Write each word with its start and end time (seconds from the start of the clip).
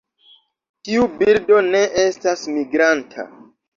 Tiu 0.87 1.03
birdo 1.19 1.59
ne 1.67 1.81
estas 2.07 2.47
migranta. 2.59 3.29